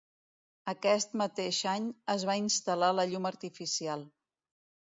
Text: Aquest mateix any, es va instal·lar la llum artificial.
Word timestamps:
Aquest 0.71 1.11
mateix 1.21 1.59
any, 1.73 1.85
es 2.15 2.27
va 2.31 2.39
instal·lar 2.47 2.91
la 3.01 3.07
llum 3.13 3.31
artificial. 3.35 4.09